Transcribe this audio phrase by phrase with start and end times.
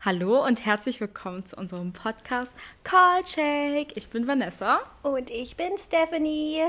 [0.00, 2.54] Hallo und herzlich willkommen zu unserem Podcast
[2.84, 3.96] Call Shake.
[3.96, 4.78] Ich bin Vanessa.
[5.02, 6.60] Und ich bin Stephanie.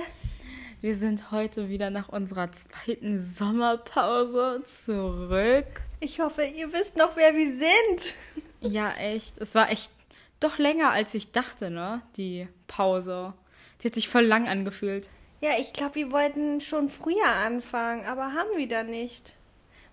[0.82, 5.68] Wir sind heute wieder nach unserer zweiten Sommerpause zurück.
[6.00, 8.16] Ich hoffe, ihr wisst noch, wer wir sind.
[8.62, 9.38] Ja, echt.
[9.38, 9.92] Es war echt
[10.40, 12.02] doch länger, als ich dachte, ne?
[12.18, 13.34] Die Pause.
[13.82, 15.08] Die hat sich voll lang angefühlt.
[15.40, 19.36] Ja, ich glaube, wir wollten schon früher anfangen, aber haben wir dann nicht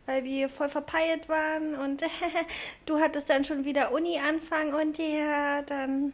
[0.06, 2.02] weil wir voll verpeilt waren und
[2.86, 6.12] du hattest dann schon wieder Uni anfangen und ja, dann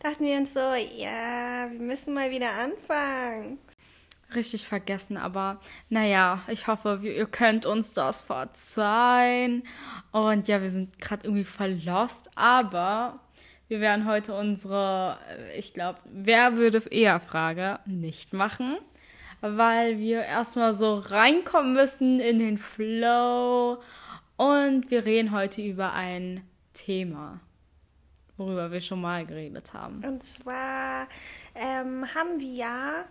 [0.00, 3.58] dachten wir uns so, ja, wir müssen mal wieder anfangen.
[4.34, 9.62] Richtig vergessen, aber naja, ich hoffe, ihr könnt uns das verzeihen.
[10.10, 13.20] Und ja, wir sind gerade irgendwie verlost, aber
[13.68, 15.18] wir werden heute unsere,
[15.56, 18.78] ich glaube, wer würde eher Frage nicht machen
[19.44, 23.78] weil wir erstmal so reinkommen müssen in den Flow.
[24.36, 27.40] Und wir reden heute über ein Thema,
[28.36, 30.02] worüber wir schon mal geredet haben.
[30.04, 31.06] Und zwar
[31.54, 33.04] ähm, haben wir ja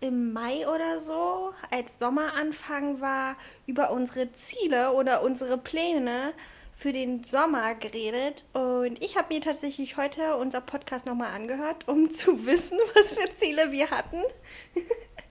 [0.00, 6.34] im Mai oder so, als Sommeranfang war, über unsere Ziele oder unsere Pläne
[6.74, 8.44] für den Sommer geredet.
[8.52, 13.36] Und ich habe mir tatsächlich heute unser Podcast nochmal angehört, um zu wissen, was für
[13.36, 14.22] Ziele wir hatten.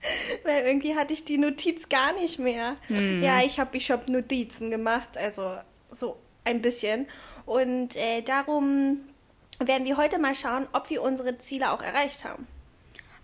[0.44, 2.76] Weil irgendwie hatte ich die Notiz gar nicht mehr.
[2.88, 3.22] Hm.
[3.22, 5.56] Ja, ich habe ich hab Notizen gemacht, also
[5.90, 7.06] so ein bisschen.
[7.44, 9.00] Und äh, darum
[9.58, 12.46] werden wir heute mal schauen, ob wir unsere Ziele auch erreicht haben.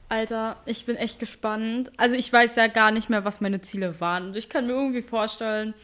[0.08, 1.90] Alter, ich bin echt gespannt.
[1.96, 4.28] Also ich weiß ja gar nicht mehr, was meine Ziele waren.
[4.28, 5.74] Und ich kann mir irgendwie vorstellen,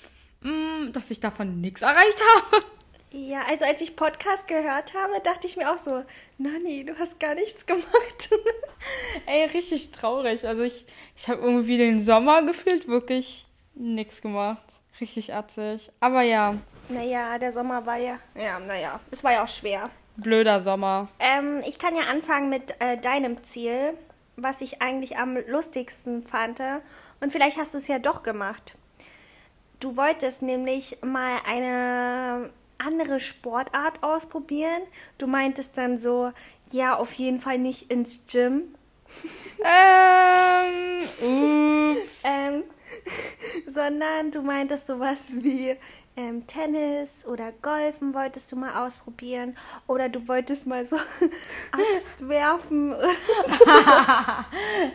[0.43, 2.65] mh, hm, dass ich davon nichts erreicht habe.
[3.11, 6.05] Ja, also als ich Podcast gehört habe, dachte ich mir auch so,
[6.37, 8.31] Nani, du hast gar nichts gemacht.
[9.27, 10.47] Ey, richtig traurig.
[10.47, 10.85] Also ich,
[11.17, 14.65] ich habe irgendwie den Sommer gefühlt wirklich nichts gemacht.
[15.01, 15.91] Richtig atzig.
[16.01, 16.55] Aber ja.
[16.91, 19.91] Naja, der Sommer war ja, ja, naja, es war ja auch schwer.
[20.17, 21.09] Blöder Sommer.
[21.19, 23.95] Ähm, ich kann ja anfangen mit äh, deinem Ziel,
[24.37, 26.61] was ich eigentlich am lustigsten fand.
[27.21, 28.77] Und vielleicht hast du es ja doch gemacht.
[29.81, 32.51] Du wolltest nämlich mal eine
[32.89, 34.83] andere Sportart ausprobieren?
[35.19, 36.33] Du meintest dann so,
[36.71, 38.75] ja, auf jeden Fall nicht ins Gym.
[39.63, 42.23] ähm, ups.
[42.25, 42.65] ähm,
[43.67, 45.77] sondern du meintest sowas wie
[46.17, 49.57] ähm, Tennis oder Golfen wolltest du mal ausprobieren
[49.87, 50.97] oder du wolltest mal so
[51.73, 52.95] Axt werfen.
[53.47, 53.65] So.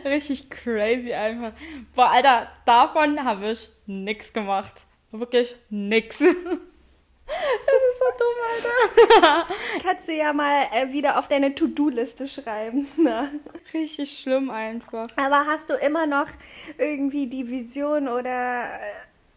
[0.08, 1.52] Richtig crazy einfach.
[1.94, 4.86] Boah, Alter, davon habe ich nichts gemacht.
[5.12, 6.22] Wirklich nix.
[7.26, 9.46] Das ist so dumm, Alter.
[9.82, 12.86] Kannst du ja mal äh, wieder auf deine To-Do-Liste schreiben.
[12.96, 13.22] Na.
[13.22, 13.40] Ne?
[13.72, 15.06] Richtig schlimm einfach.
[15.16, 16.28] Aber hast du immer noch
[16.78, 18.78] irgendwie die Vision oder äh,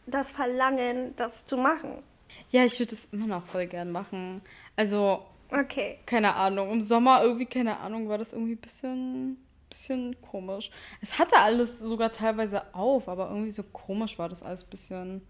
[0.06, 2.03] das Verlangen, das zu machen?
[2.50, 4.42] Ja, ich würde es immer noch voll gern machen.
[4.76, 6.00] Also, okay.
[6.06, 6.72] Keine Ahnung.
[6.72, 9.38] Im Sommer irgendwie, keine Ahnung, war das irgendwie ein bisschen,
[9.70, 10.72] bisschen komisch.
[11.02, 15.28] Es hatte alles sogar teilweise auf, aber irgendwie so komisch war das alles ein bisschen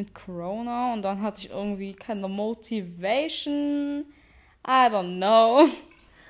[0.00, 4.06] mit Corona und dann hatte ich irgendwie keine Motivation.
[4.66, 5.68] I don't know.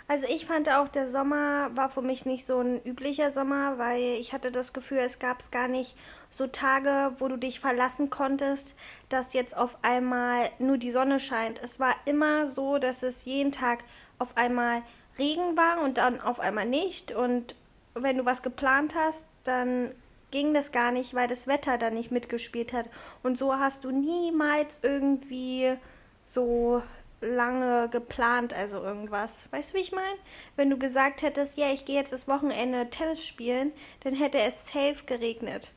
[0.08, 4.00] Also ich fand auch, der Sommer war für mich nicht so ein üblicher Sommer, weil
[4.20, 5.96] ich hatte das Gefühl, es gab gar nicht
[6.30, 8.74] so Tage, wo du dich verlassen konntest,
[9.08, 11.62] dass jetzt auf einmal nur die Sonne scheint.
[11.62, 13.84] Es war immer so, dass es jeden Tag
[14.18, 14.82] auf einmal
[15.16, 17.12] Regen war und dann auf einmal nicht.
[17.12, 17.54] Und
[17.94, 19.92] wenn du was geplant hast, dann
[20.30, 22.88] ging das gar nicht, weil das Wetter da nicht mitgespielt hat.
[23.22, 25.76] Und so hast du niemals irgendwie
[26.24, 26.82] so
[27.20, 29.48] lange geplant, also irgendwas.
[29.50, 30.16] Weißt du, wie ich meine?
[30.56, 33.72] Wenn du gesagt hättest, ja, ich gehe jetzt das Wochenende Tennis spielen,
[34.04, 35.70] dann hätte es safe geregnet.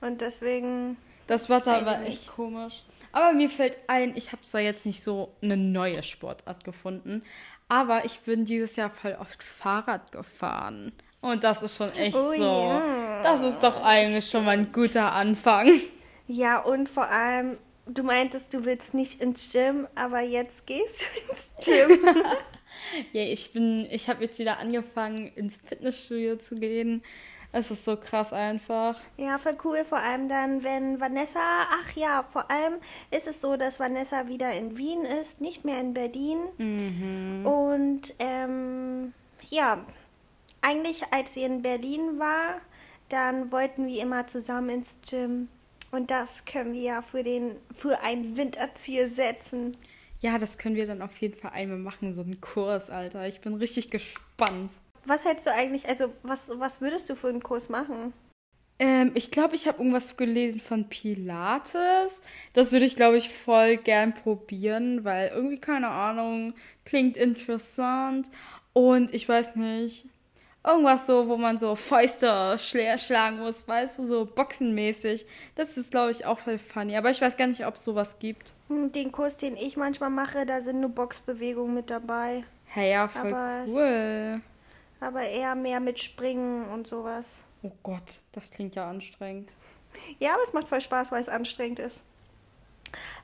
[0.00, 0.96] Und deswegen.
[1.26, 2.82] Das Wetter war echt komisch.
[3.12, 7.22] Aber mir fällt ein, ich habe zwar jetzt nicht so eine neue Sportart gefunden,
[7.68, 10.92] aber ich bin dieses Jahr voll oft Fahrrad gefahren.
[11.20, 12.68] Und das ist schon echt oh, so.
[12.68, 13.22] Ja.
[13.22, 15.68] Das ist doch eigentlich schon mal ein guter Anfang.
[16.26, 21.32] Ja, und vor allem, du meintest, du willst nicht ins Gym, aber jetzt gehst du
[21.32, 22.14] ins Gym.
[23.12, 27.02] ja, ich bin, ich habe jetzt wieder angefangen, ins Fitnessstudio zu gehen.
[27.52, 28.96] Es ist so krass einfach.
[29.16, 29.84] Ja, voll cool.
[29.84, 32.74] Vor allem dann, wenn Vanessa, ach ja, vor allem
[33.10, 36.38] ist es so, dass Vanessa wieder in Wien ist, nicht mehr in Berlin.
[36.58, 37.46] Mhm.
[37.46, 39.12] Und ähm,
[39.48, 39.84] ja,
[40.62, 42.60] eigentlich, als sie in Berlin war,
[43.08, 45.48] dann wollten wir immer zusammen ins Gym.
[45.90, 49.76] Und das können wir ja für, den, für ein Winterziel setzen.
[50.20, 53.26] Ja, das können wir dann auf jeden Fall einmal machen, so einen Kurs, Alter.
[53.26, 54.72] Ich bin richtig gespannt.
[55.06, 58.12] Was hältst du eigentlich, also was, was würdest du für einen Kurs machen?
[58.78, 62.20] Ähm, ich glaube, ich habe irgendwas gelesen von Pilates.
[62.52, 66.54] Das würde ich, glaube ich, voll gern probieren, weil irgendwie, keine Ahnung,
[66.84, 68.30] klingt interessant.
[68.72, 70.06] Und ich weiß nicht,
[70.64, 75.26] irgendwas so, wo man so Fäuste schlagen muss, weißt du, so boxenmäßig.
[75.54, 76.96] Das ist, glaube ich, auch voll funny.
[76.96, 78.52] Aber ich weiß gar nicht, ob es sowas gibt.
[78.68, 82.44] Hm, Den Kurs, den ich manchmal mache, da sind nur Boxbewegungen mit dabei.
[82.66, 84.40] Hey, ja, voll Aber es- cool.
[85.00, 87.42] Aber eher mehr mit Springen und sowas.
[87.62, 89.50] Oh Gott, das klingt ja anstrengend.
[90.18, 92.04] Ja, aber es macht voll Spaß, weil es anstrengend ist.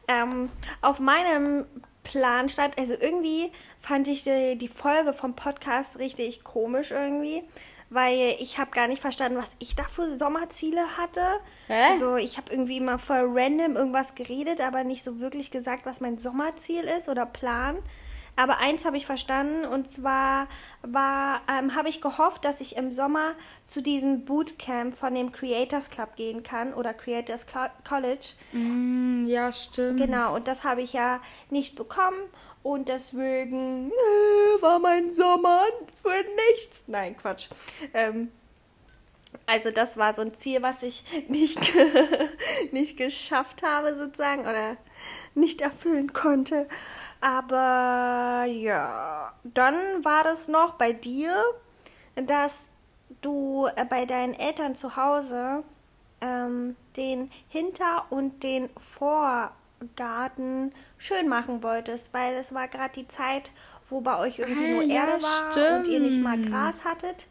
[0.09, 0.51] Ähm,
[0.83, 1.67] auf meinem
[2.07, 3.51] Plan stand, also irgendwie
[3.81, 7.43] fand ich die, die Folge vom Podcast richtig komisch irgendwie,
[7.91, 11.21] weil ich habe gar nicht verstanden, was ich da für Sommerziele hatte.
[11.67, 11.91] Hä?
[11.91, 16.01] Also ich habe irgendwie mal voll random irgendwas geredet, aber nicht so wirklich gesagt, was
[16.01, 17.79] mein Sommerziel ist oder Plan.
[18.37, 20.49] Aber eins habe ich verstanden und zwar
[20.83, 23.35] war, ähm, habe ich gehofft, dass ich im Sommer
[23.65, 28.35] zu diesem Bootcamp von dem Creators Club gehen kann oder Creators Cl- College.
[28.53, 29.99] Mm, ja, stimmt.
[30.01, 32.21] Genau, und das habe ich ja nicht bekommen
[32.63, 35.63] und deswegen äh, war mein Sommer
[36.01, 36.85] für nichts.
[36.89, 37.49] Nein, Quatsch.
[37.95, 38.31] Ähm,
[39.47, 41.59] also das war so ein Ziel, was ich nicht,
[42.73, 44.77] nicht geschafft habe sozusagen oder
[45.35, 46.69] nicht erfüllen konnte.
[47.21, 49.75] Aber ja, dann
[50.05, 51.35] war das noch bei dir,
[52.15, 52.69] dass
[53.23, 55.63] du äh, bei deinen Eltern zu Hause
[56.21, 63.51] ähm, den Hinter- und den Vorgarten schön machen wolltest, weil es war gerade die Zeit,
[63.89, 66.51] wo bei euch irgendwie Ah, nur ja, Erde war und ihr nicht mal stimmt.
[66.51, 67.27] Gras hattet.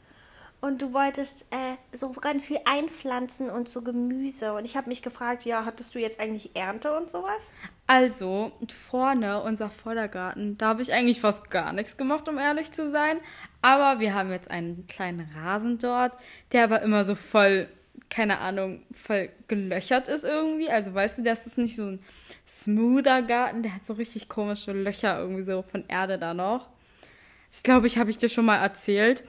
[0.65, 4.55] Und du wolltest äh, so ganz viel einpflanzen und so Gemüse.
[4.55, 7.53] Und ich habe mich gefragt, ja, hattest du jetzt eigentlich Ernte und sowas?
[7.85, 12.87] Also, vorne, unser Vordergarten, da habe ich eigentlich fast gar nichts gemacht, um ehrlich zu
[12.87, 13.19] sein.
[13.61, 16.17] Aber wir haben jetzt einen kleinen Rasen dort,
[16.51, 17.69] der aber immer so voll,
[18.09, 20.71] keine Ahnung, voll gelöchert ist irgendwie.
[20.71, 21.99] Also, weißt du, das ist nicht so ein
[22.47, 26.65] smoother Garten, der hat so richtig komische Löcher irgendwie so von Erde da noch.
[27.51, 29.23] Das glaube ich, habe ich dir schon mal erzählt.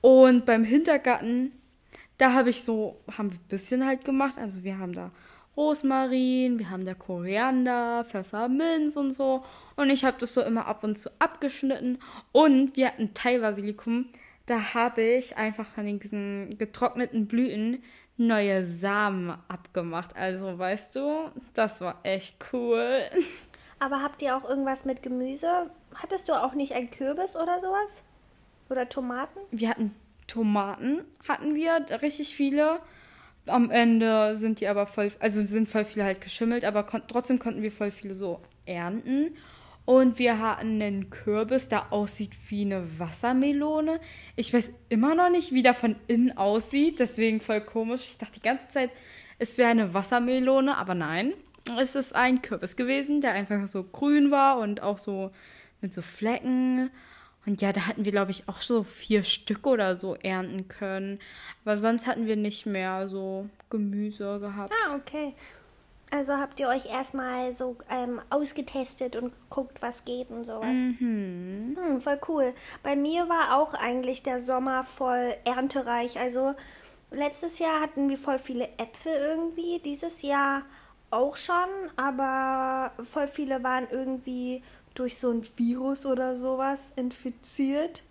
[0.00, 1.52] Und beim Hintergarten,
[2.18, 4.38] da habe ich so, haben wir ein bisschen halt gemacht.
[4.38, 5.10] Also wir haben da
[5.56, 9.42] Rosmarin, wir haben da Koriander, Pfefferminz und so.
[9.76, 11.98] Und ich habe das so immer ab und zu abgeschnitten.
[12.32, 14.06] Und wir hatten Thai-Basilikum.
[14.44, 17.82] Da habe ich einfach von diesen getrockneten Blüten
[18.16, 20.16] neue Samen abgemacht.
[20.16, 23.02] Also weißt du, das war echt cool.
[23.78, 25.70] Aber habt ihr auch irgendwas mit Gemüse?
[25.94, 28.02] Hattest du auch nicht einen Kürbis oder sowas?
[28.68, 29.38] Oder Tomaten?
[29.50, 29.94] Wir hatten
[30.26, 32.80] Tomaten, hatten wir, richtig viele.
[33.46, 37.38] Am Ende sind die aber voll, also sind voll viele halt geschimmelt, aber kon trotzdem
[37.38, 39.36] konnten wir voll viele so ernten.
[39.84, 44.00] Und wir hatten einen Kürbis, der aussieht wie eine Wassermelone.
[44.34, 48.04] Ich weiß immer noch nicht, wie der von innen aussieht, deswegen voll komisch.
[48.06, 48.90] Ich dachte die ganze Zeit,
[49.38, 51.34] es wäre eine Wassermelone, aber nein.
[51.78, 55.30] Es ist ein Kürbis gewesen, der einfach so grün war und auch so
[55.80, 56.90] mit so Flecken.
[57.46, 61.20] Und ja, da hatten wir, glaube ich, auch so vier Stück oder so ernten können.
[61.64, 64.74] Aber sonst hatten wir nicht mehr so Gemüse gehabt.
[64.86, 65.32] Ah, okay.
[66.10, 70.76] Also habt ihr euch erstmal so ähm, ausgetestet und geguckt, was geht und sowas.
[70.76, 71.76] Mhm.
[71.76, 72.52] Hm, voll cool.
[72.82, 76.18] Bei mir war auch eigentlich der Sommer voll erntereich.
[76.18, 76.54] Also
[77.10, 79.80] letztes Jahr hatten wir voll viele Äpfel irgendwie.
[79.80, 80.62] Dieses Jahr
[81.10, 84.62] auch schon, aber voll viele waren irgendwie
[84.96, 88.02] durch so ein Virus oder sowas infiziert.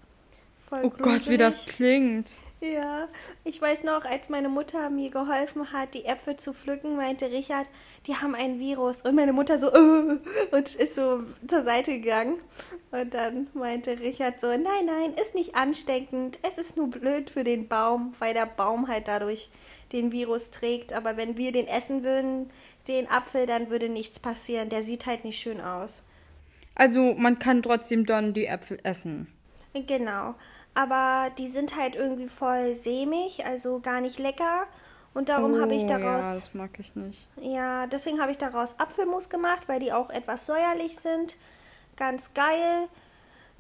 [0.70, 1.76] Voll Oh Gott, wie das gruselig.
[1.76, 2.38] klingt.
[2.62, 3.10] Ja,
[3.44, 7.70] ich weiß noch, als meine Mutter mir geholfen hat, die Äpfel zu pflücken, meinte Richard,
[8.08, 9.02] die haben ein Virus.
[9.02, 10.20] Und meine Mutter so, äh,
[10.52, 12.40] und ist so zur Seite gegangen.
[12.92, 16.40] Und dann meinte Richard so, nein, nein, ist nicht ansteckend.
[16.44, 19.50] Es ist nur blöd für den Baum, weil der Baum halt dadurch
[19.92, 20.94] den Virus trägt.
[20.94, 22.50] Aber wenn wir den essen würden,
[22.88, 24.70] den Apfel, dann würde nichts passieren.
[24.70, 26.04] Der sieht halt nicht schön aus.
[26.76, 29.28] Also man kann trotzdem dann die Äpfel essen.
[29.74, 30.36] Genau.
[30.74, 34.68] Aber die sind halt irgendwie voll sämig, also gar nicht lecker.
[35.14, 37.28] Und darum habe ich Oh, Ja, daraus, das mag ich nicht.
[37.42, 41.38] ja, deswegen habe ich daraus Apfelmus gemacht, weil die auch etwas säuerlich sind.
[41.96, 42.90] Ganz geil.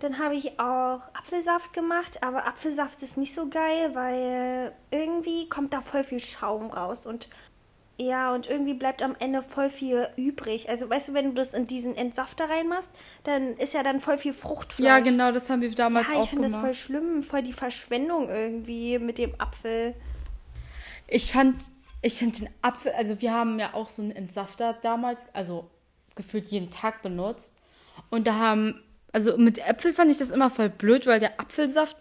[0.01, 5.73] Dann habe ich auch Apfelsaft gemacht, aber Apfelsaft ist nicht so geil, weil irgendwie kommt
[5.73, 7.29] da voll viel Schaum raus und
[7.97, 10.69] ja, und irgendwie bleibt am Ende voll viel übrig.
[10.69, 12.91] Also, weißt du, wenn du das in diesen Entsafter reinmachst,
[13.23, 14.85] dann ist ja dann voll viel Fruchtfleisch.
[14.85, 16.75] Ja, genau, das haben wir damals Ja, ich auch finde das voll gemacht.
[16.75, 19.95] schlimm, voll die Verschwendung irgendwie mit dem Apfel.
[21.07, 21.55] Ich fand,
[22.01, 25.69] ich fand den Apfel, also wir haben ja auch so einen Entsafter damals, also
[26.15, 27.55] gefühlt jeden Tag benutzt.
[28.09, 28.81] Und da haben,
[29.13, 31.95] also mit Äpfel fand ich das immer voll blöd, weil der Apfelsaft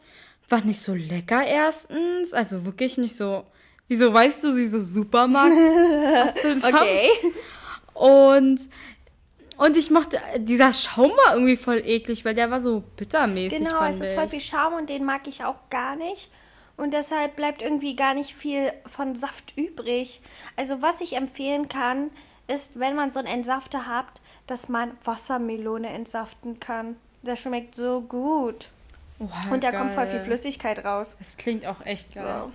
[0.49, 3.45] war nicht so lecker erstens, also wirklich nicht so
[3.89, 5.55] Wieso weißt du, sie so Supermarkt?
[6.65, 7.09] okay.
[7.93, 8.61] Und
[9.57, 13.61] und ich mochte, dieser Schaum war irgendwie voll eklig, weil der war so bittermäßig.
[13.61, 16.31] Genau, es ist voll viel Schaum und den mag ich auch gar nicht.
[16.77, 20.21] Und deshalb bleibt irgendwie gar nicht viel von Saft übrig.
[20.57, 22.11] Also was ich empfehlen kann,
[22.49, 26.97] ist, wenn man so einen Entsafter habt, dass man Wassermelone entsaften kann.
[27.23, 28.71] Das schmeckt so gut.
[29.21, 29.81] Oha, und da geil.
[29.81, 31.15] kommt voll viel Flüssigkeit raus.
[31.19, 32.43] Das klingt auch echt geil.
[32.47, 32.53] So.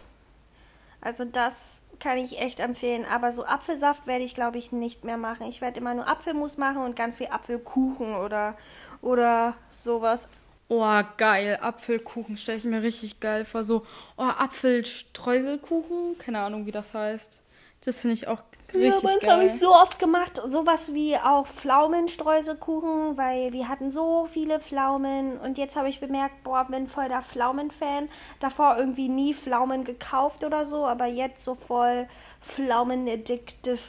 [1.01, 3.06] Also das kann ich echt empfehlen.
[3.06, 5.48] Aber so Apfelsaft werde ich, glaube ich, nicht mehr machen.
[5.48, 8.58] Ich werde immer nur Apfelmus machen und ganz viel Apfelkuchen oder,
[9.01, 10.27] oder sowas.
[10.70, 11.58] Oh, geil.
[11.62, 13.63] Apfelkuchen stelle ich mir richtig geil vor.
[13.63, 13.86] So,
[14.18, 16.18] oh, Apfelstreuselkuchen.
[16.18, 17.44] Keine Ahnung, wie das heißt.
[17.86, 18.43] Das finde ich auch
[18.74, 19.31] richtig ja, geil.
[19.31, 20.41] habe ich so oft gemacht.
[20.45, 25.38] Sowas wie auch Pflaumenstreuselkuchen, weil wir hatten so viele Pflaumen.
[25.38, 28.09] Und jetzt habe ich bemerkt, boah, bin voll der Pflaumen-Fan.
[28.41, 32.07] Davor irgendwie nie Pflaumen gekauft oder so, aber jetzt so voll
[32.41, 33.79] Pflaumen-addicted.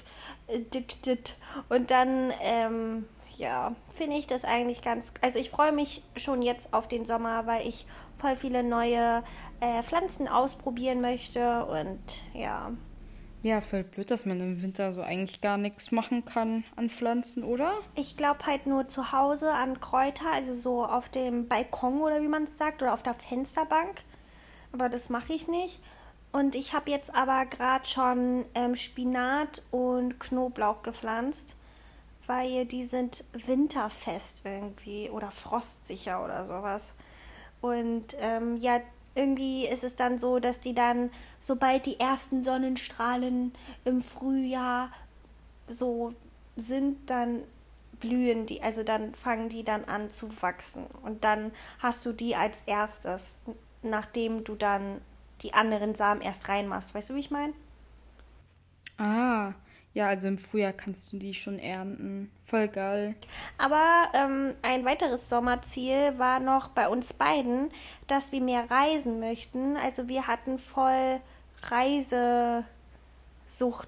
[0.48, 1.36] Addicted.
[1.68, 5.12] Und dann, ähm, ja, finde ich das eigentlich ganz.
[5.20, 9.24] Also ich freue mich schon jetzt auf den Sommer, weil ich voll viele neue
[9.58, 11.64] äh, Pflanzen ausprobieren möchte.
[11.66, 12.00] Und
[12.34, 12.70] ja.
[13.42, 17.42] Ja, voll blöd, dass man im Winter so eigentlich gar nichts machen kann an Pflanzen,
[17.42, 17.72] oder?
[17.94, 22.28] Ich glaube halt nur zu Hause an Kräuter, also so auf dem Balkon oder wie
[22.28, 24.02] man es sagt, oder auf der Fensterbank.
[24.72, 25.80] Aber das mache ich nicht.
[26.32, 31.56] Und ich habe jetzt aber gerade schon ähm, Spinat und Knoblauch gepflanzt,
[32.26, 36.94] weil die sind winterfest irgendwie oder frostsicher oder sowas.
[37.62, 38.80] Und ähm, ja,
[39.14, 43.52] irgendwie ist es dann so, dass die dann, sobald die ersten Sonnenstrahlen
[43.84, 44.90] im Frühjahr
[45.68, 46.14] so
[46.56, 47.42] sind, dann
[48.00, 50.86] blühen die, also dann fangen die dann an zu wachsen.
[51.02, 53.40] Und dann hast du die als erstes,
[53.82, 55.00] nachdem du dann
[55.42, 56.94] die anderen Samen erst reinmachst.
[56.94, 57.52] Weißt du, wie ich meine?
[58.98, 59.52] Ah,
[59.92, 62.30] ja, also im Frühjahr kannst du die schon ernten.
[62.44, 63.16] Voll geil.
[63.58, 67.70] Aber ähm, ein weiteres Sommerziel war noch bei uns beiden,
[68.06, 69.76] dass wir mehr reisen möchten.
[69.76, 71.20] Also wir hatten voll
[71.62, 72.64] Reisesucht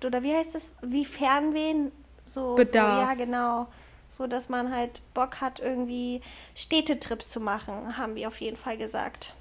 [0.05, 0.73] oder wie heißt es?
[0.83, 1.93] Wie Fernwehen?
[2.27, 2.95] So, Bedarf.
[2.95, 3.69] So, ja, genau.
[4.09, 6.21] So, dass man halt Bock hat, irgendwie
[6.55, 9.35] Städtetrips zu machen, haben wir auf jeden Fall gesagt.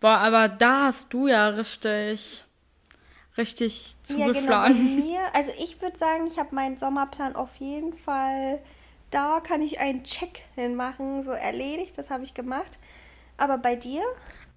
[0.00, 2.44] Boah, aber da hast du ja richtig
[3.36, 4.76] richtig zugeschlagen.
[4.76, 8.60] Ja, genau, mir, also ich würde sagen, ich habe meinen Sommerplan auf jeden Fall,
[9.10, 12.78] da kann ich einen Check hinmachen, so erledigt, das habe ich gemacht.
[13.36, 14.02] Aber bei dir?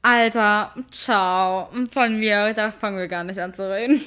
[0.01, 1.70] Alter, ciao.
[1.92, 4.01] Von mir, da fangen wir gar nicht an zu reden.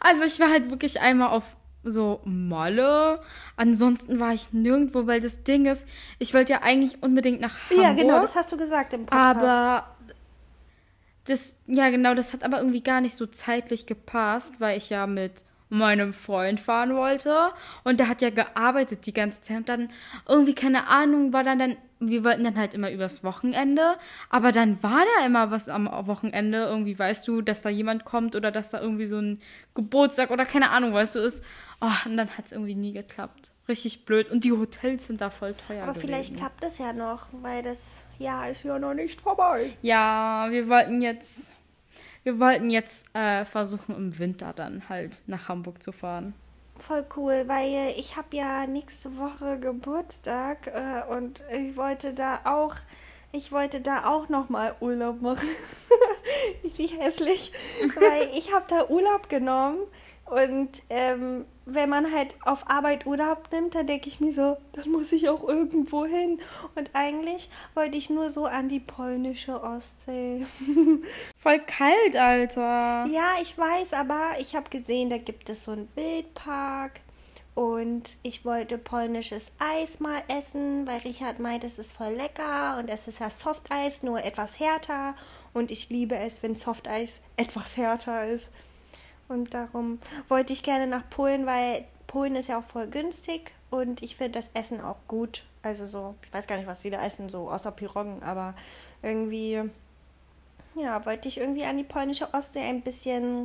[0.00, 3.20] Also ich war halt wirklich einmal auf so Molle.
[3.56, 5.86] Ansonsten war ich nirgendwo, weil das Ding ist,
[6.18, 7.84] ich wollte ja eigentlich unbedingt nach Hamburg.
[7.84, 9.40] Ja, genau, das hast du gesagt im Podcast.
[9.40, 9.91] Aber
[11.24, 15.06] das, ja genau, das hat aber irgendwie gar nicht so zeitlich gepasst, weil ich ja
[15.06, 17.50] mit meinem Freund fahren wollte
[17.82, 19.90] und der hat ja gearbeitet die ganze Zeit und dann
[20.28, 21.76] irgendwie keine Ahnung war dann dann
[22.08, 23.94] wir wollten dann halt immer übers Wochenende,
[24.28, 28.36] aber dann war da immer was am Wochenende, irgendwie weißt du, dass da jemand kommt
[28.36, 29.38] oder dass da irgendwie so ein
[29.74, 31.44] Geburtstag oder keine Ahnung, weißt du, ist.
[31.80, 33.52] Oh, und dann hat es irgendwie nie geklappt.
[33.72, 34.30] Richtig blöd.
[34.30, 35.84] Und die Hotels sind da voll teuer.
[35.84, 36.06] Aber gewesen.
[36.06, 39.72] vielleicht klappt es ja noch, weil das Jahr ist ja noch nicht vorbei.
[39.80, 41.56] Ja, wir wollten jetzt.
[42.22, 46.34] Wir wollten jetzt äh, versuchen, im Winter dann halt nach Hamburg zu fahren
[46.78, 52.74] voll cool, weil ich habe ja nächste Woche Geburtstag äh, und ich wollte da auch,
[53.30, 55.48] ich wollte da auch noch mal Urlaub machen.
[56.76, 57.52] Wie hässlich,
[57.94, 59.78] weil ich habe da Urlaub genommen
[60.32, 64.90] und ähm, wenn man halt auf Arbeit Urlaub nimmt, dann denke ich mir so, dann
[64.90, 66.40] muss ich auch irgendwo hin.
[66.74, 70.46] Und eigentlich wollte ich nur so an die polnische Ostsee.
[71.36, 73.04] Voll kalt, Alter.
[73.12, 77.00] Ja, ich weiß, aber ich habe gesehen, da gibt es so einen Wildpark.
[77.54, 82.88] Und ich wollte polnisches Eis mal essen, weil Richard meint, es ist voll lecker und
[82.88, 85.14] es ist ja Softeis, nur etwas härter.
[85.52, 88.50] Und ich liebe es, wenn Softeis etwas härter ist.
[89.32, 89.98] Und darum
[90.28, 94.38] wollte ich gerne nach Polen, weil Polen ist ja auch voll günstig und ich finde
[94.38, 95.44] das Essen auch gut.
[95.62, 98.54] Also so, ich weiß gar nicht, was sie da essen, so außer Piroggen, aber
[99.02, 99.62] irgendwie,
[100.76, 103.44] ja, wollte ich irgendwie an die polnische Ostsee ein bisschen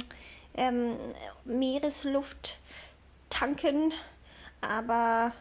[0.55, 0.97] ähm,
[1.45, 2.59] Meeresluft
[3.29, 3.93] tanken.
[4.59, 5.31] Aber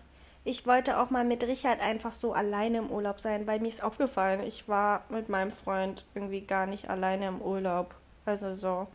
[0.44, 3.82] ich wollte auch mal mit Richard einfach so alleine im Urlaub sein, weil mir ist
[3.82, 7.96] aufgefallen, ich war mit meinem Freund irgendwie gar nicht alleine im Urlaub.
[8.24, 8.86] Also so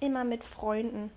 [0.00, 1.10] immer mit Freunden.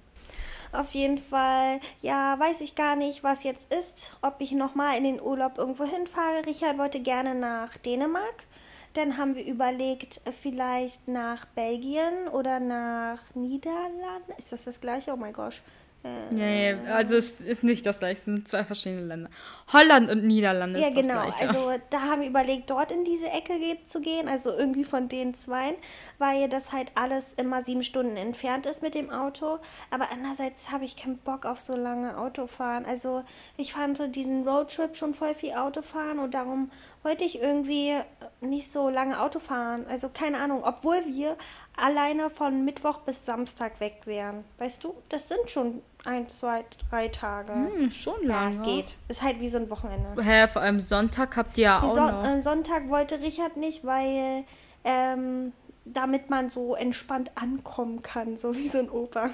[0.71, 5.03] Auf jeden Fall, ja, weiß ich gar nicht, was jetzt ist, ob ich nochmal in
[5.03, 6.45] den Urlaub irgendwo hinfahre.
[6.45, 8.45] Richard wollte gerne nach Dänemark.
[8.93, 14.31] Dann haben wir überlegt, äh, vielleicht nach Belgien oder nach Niederlanden.
[14.37, 15.13] Ist das das gleiche?
[15.13, 15.61] Oh mein Gott.
[16.03, 19.29] Äh, Nee, also es ist nicht das gleiche, es sind zwei verschiedene Länder.
[19.73, 21.21] Holland und Niederlande Ja, ist das genau.
[21.21, 21.47] gleiche.
[21.47, 23.53] Also da haben wir überlegt, dort in diese Ecke
[23.83, 25.75] zu gehen, also irgendwie von den zweien,
[26.17, 29.59] weil das halt alles immer sieben Stunden entfernt ist mit dem Auto.
[29.91, 32.85] Aber andererseits habe ich keinen Bock auf so lange Autofahren.
[32.85, 33.23] Also
[33.57, 36.71] ich fand so diesen Roadtrip schon voll viel Autofahren und darum
[37.03, 37.93] wollte ich irgendwie
[38.41, 39.85] nicht so lange Auto fahren.
[39.89, 41.35] Also keine Ahnung, obwohl wir
[41.81, 44.43] alleine von Mittwoch bis Samstag weg wären.
[44.57, 47.53] Weißt du, das sind schon ein, zwei, drei Tage.
[47.53, 48.49] Hm, schon Ja, lange.
[48.51, 48.95] es geht.
[49.07, 50.21] Ist halt wie so ein Wochenende.
[50.23, 52.25] Hä, vor allem Sonntag habt ihr ja auch Son noch.
[52.25, 54.43] äh, Sonntag wollte Richard nicht, weil
[54.83, 55.51] ähm,
[55.85, 59.29] damit man so entspannt ankommen kann, so wie so ein Opa.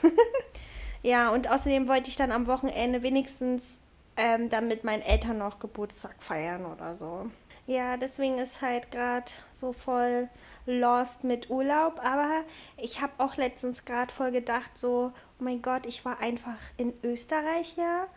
[1.04, 3.80] ja, und außerdem wollte ich dann am Wochenende wenigstens
[4.18, 7.28] ähm, dann mit meinen Eltern noch Geburtstag feiern oder so.
[7.68, 10.30] Ja, deswegen ist halt gerade so voll
[10.66, 12.00] lost mit Urlaub.
[12.04, 12.30] Aber
[12.78, 16.94] ich habe auch letztens gerade voll gedacht, so, oh mein Gott, ich war einfach in
[17.04, 18.08] Österreich ja.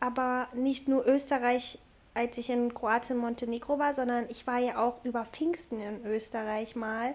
[0.00, 1.78] Aber nicht nur Österreich,
[2.14, 6.74] als ich in Kroatien, Montenegro war, sondern ich war ja auch über Pfingsten in Österreich
[6.76, 7.14] mal,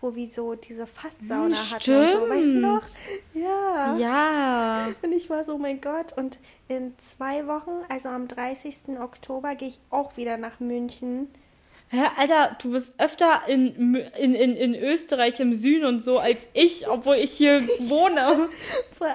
[0.00, 2.28] wo wir so diese Fastsauna Hm, hatten und so.
[2.30, 2.86] Weißt du noch?
[2.86, 2.98] stimmt.
[3.34, 3.96] Ja.
[3.98, 4.88] Ja.
[5.02, 6.12] Und ich war so, oh mein Gott.
[6.16, 8.98] Und in zwei Wochen, also am 30.
[9.00, 11.28] Oktober, gehe ich auch wieder nach München.
[11.92, 16.46] Hä, Alter, du bist öfter in, in, in, in Österreich im Süden und so als
[16.52, 18.48] ich, obwohl ich hier wohne.
[18.96, 19.08] Vor,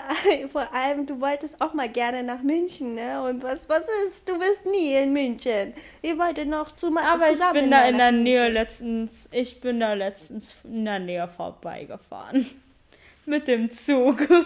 [0.52, 3.24] vor allem, du wolltest auch mal gerne nach München, ne?
[3.24, 4.28] Und was, was ist?
[4.28, 5.74] Du bist nie in München.
[6.02, 8.24] Ihr wolltet noch zu, Aber ich bin da in der München.
[8.24, 12.46] Nähe letztens, ich bin da letztens in der Nähe vorbeigefahren.
[13.26, 14.28] Mit dem Zug.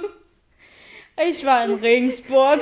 [1.21, 2.62] Ich war in Regensburg.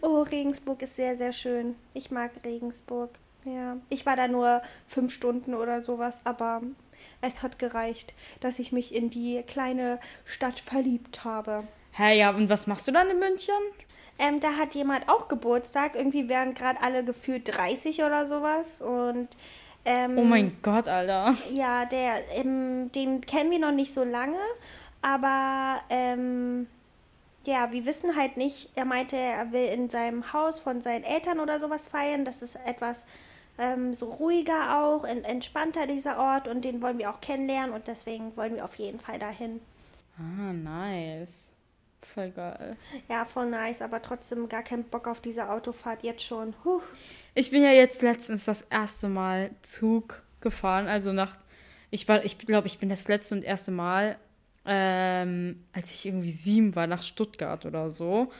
[0.00, 1.76] Oh, Regensburg ist sehr, sehr schön.
[1.92, 3.10] Ich mag Regensburg.
[3.44, 6.60] Ja, ich war da nur fünf Stunden oder sowas, aber
[7.22, 11.64] es hat gereicht, dass ich mich in die kleine Stadt verliebt habe.
[11.92, 13.54] Hä, ja, und was machst du dann in München?
[14.18, 15.94] Ähm, da hat jemand auch Geburtstag.
[15.94, 18.82] Irgendwie wären gerade alle gefühlt 30 oder sowas.
[18.82, 19.28] Und
[19.86, 21.34] ähm, Oh mein Gott, Alter.
[21.50, 24.36] ja, der, ähm, den kennen wir noch nicht so lange,
[25.00, 26.66] aber ähm,
[27.46, 28.68] ja, wir wissen halt nicht.
[28.74, 32.26] Er meinte, er will in seinem Haus von seinen Eltern oder sowas feiern.
[32.26, 33.06] Das ist etwas
[33.58, 37.86] ähm, so ruhiger auch, en- entspannter dieser Ort und den wollen wir auch kennenlernen und
[37.88, 39.60] deswegen wollen wir auf jeden Fall dahin.
[40.18, 41.52] Ah, nice.
[42.02, 42.76] Voll geil.
[43.08, 46.54] Ja, voll nice, aber trotzdem gar keinen Bock auf diese Autofahrt jetzt schon.
[46.64, 46.80] Huh.
[47.34, 51.36] Ich bin ja jetzt letztens das erste Mal Zug gefahren, also nach,
[51.90, 54.16] ich war, ich glaube, ich bin das letzte und erste Mal,
[54.64, 58.30] ähm, als ich irgendwie sieben war, nach Stuttgart oder so.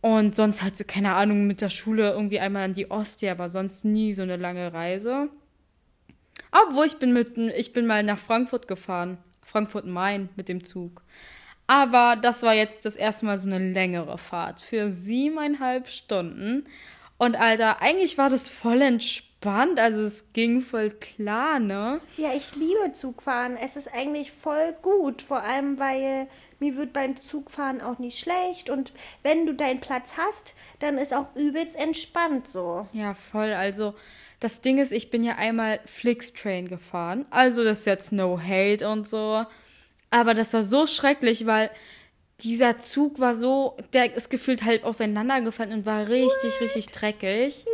[0.00, 3.48] Und sonst halt so, keine Ahnung, mit der Schule irgendwie einmal an die Ostsee, aber
[3.48, 5.28] sonst nie so eine lange Reise.
[6.52, 11.02] Obwohl ich bin mit, ich bin mal nach Frankfurt gefahren, Frankfurt-Main mit dem Zug.
[11.66, 16.64] Aber das war jetzt das erste Mal so eine längere Fahrt für siebeneinhalb Stunden.
[17.20, 22.00] Und Alter, eigentlich war das voll entspannt, also es ging voll klar, ne?
[22.16, 23.58] Ja, ich liebe Zugfahren.
[23.62, 26.28] Es ist eigentlich voll gut, vor allem weil
[26.60, 31.12] mir wird beim Zugfahren auch nicht schlecht und wenn du deinen Platz hast, dann ist
[31.12, 32.88] auch übelst entspannt so.
[32.94, 33.52] Ja, voll.
[33.52, 33.92] Also,
[34.40, 37.26] das Ding ist, ich bin ja einmal Flixtrain gefahren.
[37.28, 39.44] Also, das ist jetzt no hate und so.
[40.08, 41.70] Aber das war so schrecklich, weil
[42.42, 47.64] dieser Zug war so, der ist gefühlt halt auseinandergefallen und war richtig, richtig dreckig.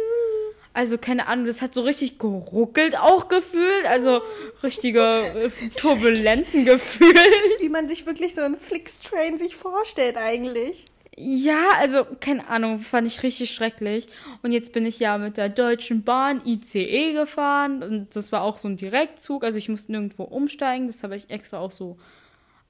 [0.73, 3.87] Also, keine Ahnung, das hat so richtig geruckelt auch gefühlt.
[3.87, 4.21] Also,
[4.63, 7.17] richtige äh, Turbulenzen gefühlt.
[7.61, 10.85] Wie man sich wirklich so einen Flixtrain sich vorstellt eigentlich.
[11.19, 14.07] Ja, also keine Ahnung, fand ich richtig schrecklich.
[14.43, 18.59] Und jetzt bin ich ja mit der Deutschen Bahn ICE gefahren und das war auch
[18.59, 21.97] so ein Direktzug, also ich musste nirgendwo umsteigen, das habe ich extra auch so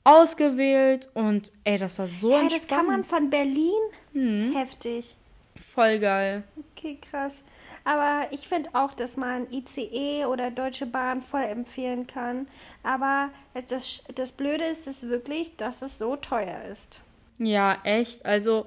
[0.07, 3.23] ausgewählt und ey, das war so Hey, das kann man entspannt.
[3.23, 4.55] von Berlin?
[4.55, 5.17] Heftig.
[5.59, 6.45] Voll geil.
[6.77, 7.43] Okay, krass.
[7.85, 12.47] Aber ich finde auch, dass man ICE oder Deutsche Bahn voll empfehlen kann.
[12.83, 13.31] Aber
[13.69, 17.01] das, das Blöde ist es wirklich, dass es so teuer ist.
[17.39, 18.27] Ja, echt.
[18.27, 18.67] Also,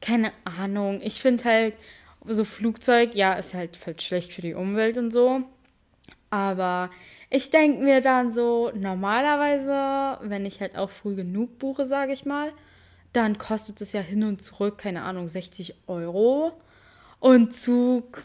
[0.00, 1.00] keine Ahnung.
[1.02, 1.74] Ich finde halt,
[2.24, 5.42] so Flugzeug, ja, ist halt voll schlecht für die Umwelt und so.
[6.30, 6.90] Aber
[7.30, 12.26] ich denke mir dann so, normalerweise, wenn ich halt auch früh genug buche, sage ich
[12.26, 12.52] mal,
[13.12, 16.52] dann kostet es ja hin und zurück, keine Ahnung, 60 Euro.
[17.20, 18.24] Und Zug,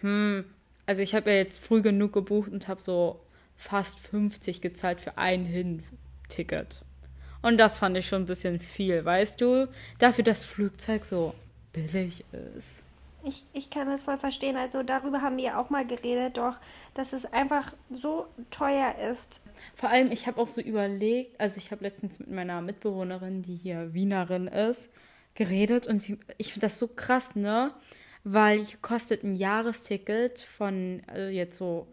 [0.00, 0.44] hm,
[0.86, 3.20] also ich habe ja jetzt früh genug gebucht und habe so
[3.56, 6.82] fast 50 gezahlt für ein Hin-Ticket.
[7.40, 9.68] Und das fand ich schon ein bisschen viel, weißt du?
[9.98, 11.34] Dafür, dass Flugzeug so
[11.72, 12.24] billig
[12.56, 12.83] ist.
[13.26, 14.56] Ich, ich kann das voll verstehen.
[14.56, 16.56] Also darüber haben wir auch mal geredet, doch,
[16.92, 19.40] dass es einfach so teuer ist.
[19.74, 23.56] Vor allem, ich habe auch so überlegt, also ich habe letztens mit meiner Mitbewohnerin, die
[23.56, 24.90] hier Wienerin ist,
[25.34, 27.72] geredet und sie, ich finde das so krass, ne?
[28.24, 31.86] Weil hier kostet ein Jahresticket von also jetzt so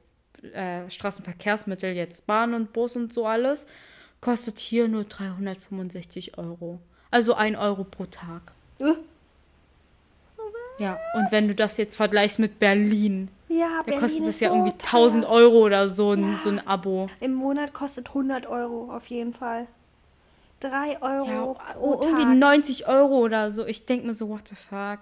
[0.54, 3.68] äh, Straßenverkehrsmittel, jetzt Bahn und Bus und so alles,
[4.22, 6.80] kostet hier nur 365 Euro.
[7.10, 8.54] Also ein Euro pro Tag.
[10.82, 14.56] Ja, und wenn du das jetzt vergleichst mit Berlin, Ja, da kostet es ja so
[14.56, 15.02] irgendwie teuer.
[15.04, 16.40] 1000 Euro oder so ein, Ja.
[16.40, 17.08] so ein Abo.
[17.20, 19.68] Im Monat kostet 100 Euro auf jeden Fall.
[20.62, 22.36] 3 Euro Ja, oh, irgendwie Tag.
[22.38, 23.66] 90 Euro oder so.
[23.66, 25.00] Ich denke mir so, what the fuck.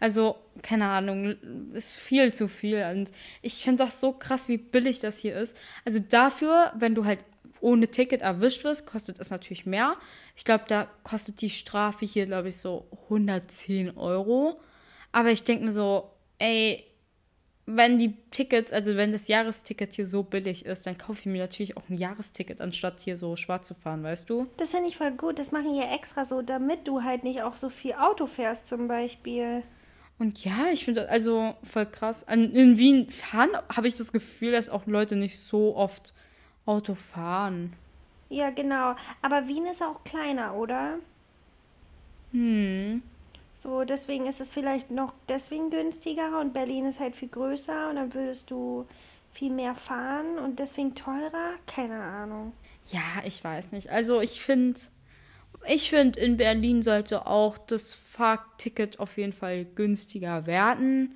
[0.00, 1.36] Also, keine Ahnung,
[1.72, 2.84] ist viel zu viel.
[2.92, 5.56] Und ich finde das so krass, wie billig das hier ist.
[5.84, 7.20] Also dafür, wenn du halt
[7.60, 9.96] ohne Ticket erwischt wirst, kostet es natürlich mehr.
[10.36, 14.58] Ich glaube, da kostet die Strafe hier, glaube ich, so 110 Euro.
[15.14, 16.84] Aber ich denke mir so, ey,
[17.66, 21.40] wenn die Tickets, also wenn das Jahresticket hier so billig ist, dann kaufe ich mir
[21.40, 24.48] natürlich auch ein Jahresticket, anstatt hier so schwarz zu fahren, weißt du?
[24.56, 25.38] Das finde ich voll gut.
[25.38, 28.88] Das machen ja extra so, damit du halt nicht auch so viel Auto fährst zum
[28.88, 29.62] Beispiel.
[30.18, 32.26] Und ja, ich finde das also voll krass.
[32.28, 36.12] In Wien fahren habe ich das Gefühl, dass auch Leute nicht so oft
[36.66, 37.74] Auto fahren.
[38.30, 38.96] Ja, genau.
[39.22, 40.98] Aber Wien ist auch kleiner, oder?
[42.32, 43.00] Hm.
[43.54, 47.96] So, deswegen ist es vielleicht noch deswegen günstiger und Berlin ist halt viel größer und
[47.96, 48.86] dann würdest du
[49.32, 51.54] viel mehr fahren und deswegen teurer?
[51.66, 52.52] Keine Ahnung.
[52.90, 53.90] Ja, ich weiß nicht.
[53.90, 54.80] Also ich finde,
[55.66, 61.14] ich finde, in Berlin sollte auch das Fahrticket auf jeden Fall günstiger werden.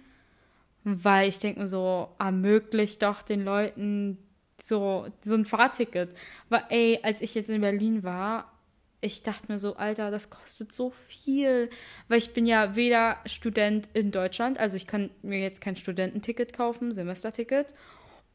[0.85, 4.17] Weil ich denke mir so, ermöglicht doch den Leuten
[4.61, 6.17] so, so ein Fahrticket.
[6.49, 8.51] Weil, ey, als ich jetzt in Berlin war,
[9.01, 11.71] ich dachte mir so, Alter, das kostet so viel.
[12.09, 16.53] Weil ich bin ja weder Student in Deutschland, also ich kann mir jetzt kein Studententicket
[16.53, 17.75] kaufen, Semesterticket.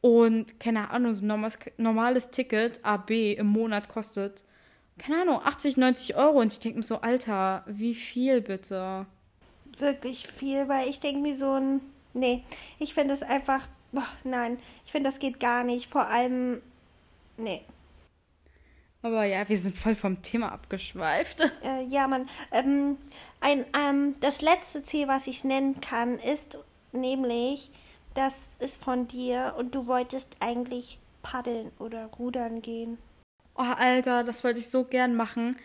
[0.00, 4.44] Und keine Ahnung, so ein normales, normales Ticket, AB, im Monat kostet,
[4.98, 6.40] keine Ahnung, 80, 90 Euro.
[6.40, 9.06] Und ich denke mir so, Alter, wie viel bitte?
[9.78, 11.80] Wirklich viel, weil ich denke mir so ein.
[12.12, 12.44] Nee,
[12.78, 13.66] ich finde es einfach.
[13.92, 15.90] Boah, nein, ich finde, das geht gar nicht.
[15.90, 16.60] Vor allem.
[17.36, 17.62] Nee.
[19.04, 21.42] Aber ja, wir sind voll vom Thema abgeschweift.
[21.62, 22.28] Äh, ja, Mann.
[22.52, 22.96] Ähm,
[23.40, 26.58] ein, ähm, das letzte Ziel, was ich nennen kann, ist
[26.92, 27.70] nämlich,
[28.14, 32.96] das ist von dir und du wolltest eigentlich paddeln oder rudern gehen.
[33.56, 35.56] Oh, Alter, das wollte ich so gern machen.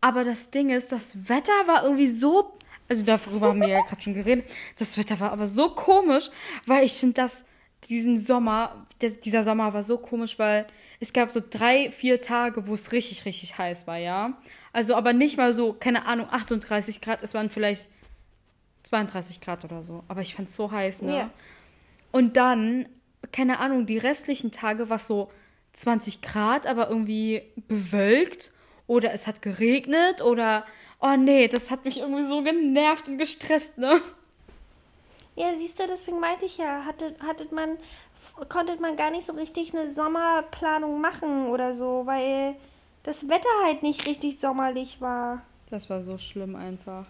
[0.00, 2.56] Aber das Ding ist, das Wetter war irgendwie so.
[2.88, 4.50] Also darüber haben wir ja gerade schon geredet.
[4.78, 6.28] Das Wetter war aber so komisch,
[6.66, 7.44] weil ich finde, dass
[7.88, 10.66] diesen Sommer, der, dieser Sommer war so komisch, weil
[11.00, 14.38] es gab so drei, vier Tage, wo es richtig, richtig heiß war, ja.
[14.72, 17.88] Also aber nicht mal so, keine Ahnung, 38 Grad, es waren vielleicht
[18.84, 20.04] 32 Grad oder so.
[20.08, 21.16] Aber ich fand es so heiß, ne?
[21.16, 21.30] Ja.
[22.12, 22.88] Und dann,
[23.32, 25.30] keine Ahnung, die restlichen Tage war es so
[25.72, 28.52] 20 Grad, aber irgendwie bewölkt.
[28.86, 30.64] Oder es hat geregnet oder,
[31.00, 34.00] oh nee, das hat mich irgendwie so genervt und gestresst, ne?
[35.40, 37.78] Ja, siehst du, deswegen meinte ich ja, hatte, hattet man,
[38.50, 42.56] konnte man gar nicht so richtig eine Sommerplanung machen oder so, weil
[43.04, 45.40] das Wetter halt nicht richtig sommerlich war.
[45.70, 47.06] Das war so schlimm einfach.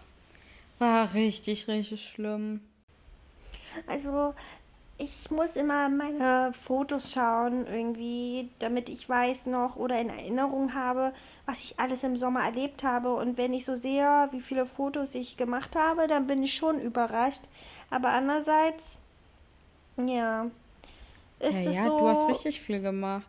[0.79, 2.61] War richtig, richtig schlimm.
[3.88, 4.33] Also,
[4.97, 11.12] ich muss immer meine Fotos schauen, irgendwie, damit ich weiß noch oder in Erinnerung habe,
[11.47, 13.14] was ich alles im Sommer erlebt habe.
[13.14, 16.79] Und wenn ich so sehe, wie viele Fotos ich gemacht habe, dann bin ich schon
[16.79, 17.43] überrascht.
[17.90, 18.98] Aber andererseits,
[19.96, 20.46] ja,
[21.40, 21.98] ist ja, es ja, so.
[21.98, 23.26] du hast richtig viel gemacht.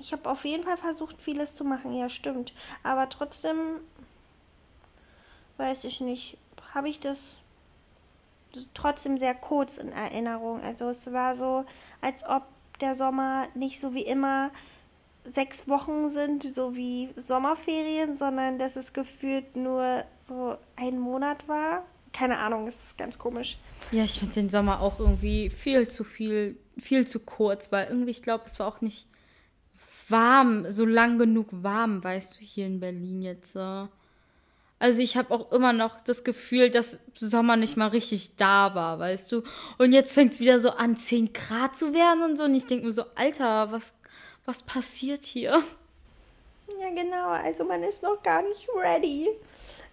[0.00, 2.54] Ich habe auf jeden Fall versucht, vieles zu machen, ja, stimmt.
[2.82, 3.80] Aber trotzdem,
[5.56, 6.38] weiß ich nicht,
[6.72, 7.36] habe ich das
[8.74, 10.62] trotzdem sehr kurz in Erinnerung.
[10.62, 11.64] Also es war so,
[12.00, 12.44] als ob
[12.80, 14.50] der Sommer nicht so wie immer
[15.24, 21.84] sechs Wochen sind, so wie Sommerferien, sondern dass es gefühlt nur so ein Monat war.
[22.18, 23.58] Keine Ahnung, es ist ganz komisch.
[23.92, 28.10] Ja, ich finde den Sommer auch irgendwie viel zu viel, viel zu kurz, weil irgendwie,
[28.10, 29.06] ich glaube, es war auch nicht
[30.08, 33.52] warm, so lang genug warm, weißt du, hier in Berlin jetzt.
[33.52, 33.88] So.
[34.80, 38.98] Also ich habe auch immer noch das Gefühl, dass Sommer nicht mal richtig da war,
[38.98, 39.44] weißt du.
[39.78, 42.44] Und jetzt fängt es wieder so an, 10 Grad zu werden und so.
[42.44, 43.94] Und ich denke mir so, Alter, was,
[44.44, 45.62] was passiert hier?
[46.80, 47.28] Ja, genau.
[47.28, 49.28] Also man ist noch gar nicht ready.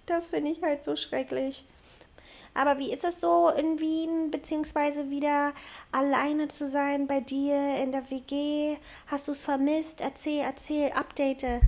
[0.08, 1.66] Das finde ich halt so schrecklich.
[2.56, 5.54] Aber wie ist es so in Wien, beziehungsweise wieder
[5.92, 8.78] alleine zu sein bei dir in der WG?
[9.08, 10.00] Hast du es vermisst?
[10.00, 11.62] Erzähl, erzähl, update.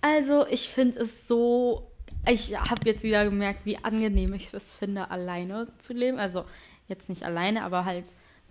[0.00, 1.86] Also ich finde es so,
[2.26, 6.18] ich habe jetzt wieder gemerkt, wie angenehm ich es finde, alleine zu leben.
[6.18, 6.44] Also
[6.86, 8.06] jetzt nicht alleine, aber halt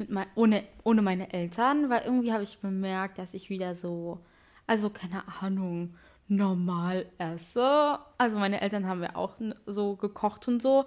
[0.07, 4.19] mein, ohne, ohne meine Eltern, weil irgendwie habe ich bemerkt, dass ich wieder so,
[4.67, 5.95] also keine Ahnung,
[6.27, 7.99] normal esse.
[8.17, 10.85] Also meine Eltern haben ja auch so gekocht und so.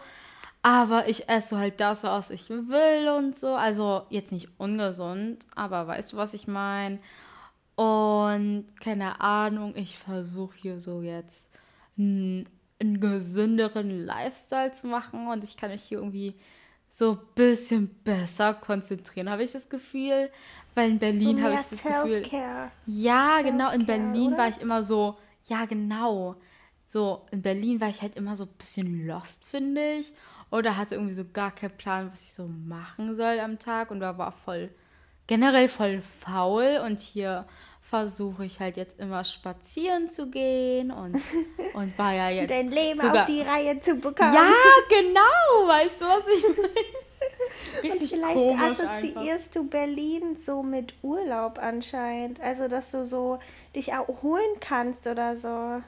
[0.65, 3.55] Aber ich esse halt das, was ich will und so.
[3.55, 7.01] Also jetzt nicht ungesund, aber weißt du, was ich meine?
[7.75, 11.51] Und keine Ahnung, ich versuche hier so jetzt
[11.99, 12.49] einen,
[12.81, 16.35] einen gesünderen Lifestyle zu machen und ich kann mich hier irgendwie
[16.89, 20.31] so ein bisschen besser konzentrieren, habe ich das Gefühl.
[20.75, 22.23] Weil in Berlin so habe ich das Gefühl.
[22.87, 24.39] Ja, genau, in Berlin oder?
[24.39, 26.37] war ich immer so, ja, genau.
[26.87, 30.15] So, in Berlin war ich halt immer so ein bisschen lost, finde ich.
[30.55, 33.99] Oder hatte irgendwie so gar keinen Plan, was ich so machen soll am Tag und
[33.99, 34.71] da war voll,
[35.27, 36.81] generell voll faul.
[36.85, 37.45] Und hier
[37.83, 41.21] versuche ich halt jetzt immer spazieren zu gehen und,
[41.75, 42.53] und war ja jetzt.
[42.53, 44.33] Dein Leben sogar, auf die Reihe zu bekommen.
[44.33, 44.53] Ja,
[44.89, 46.45] genau, weißt du, was ich
[47.83, 47.93] meine?
[47.93, 49.53] Und vielleicht assoziierst einfach.
[49.55, 52.41] du Berlin so mit Urlaub anscheinend.
[52.41, 53.41] Also, dass du so
[53.75, 55.83] dich erholen kannst oder so.